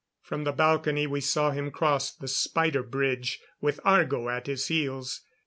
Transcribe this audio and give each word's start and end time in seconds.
From 0.23 0.45
the 0.45 0.51
balcony 0.51 1.05
we 1.05 1.21
saw 1.21 1.51
him 1.51 1.69
cross 1.69 2.09
the 2.11 2.27
spider 2.27 2.81
bridge, 2.81 3.39
with 3.61 3.79
Argo 3.85 4.29
at 4.29 4.47
his 4.47 4.65
heels. 4.67 5.21